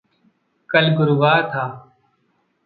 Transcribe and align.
कल 0.69 0.95
गुरुवार 0.95 1.49
था। 1.49 1.65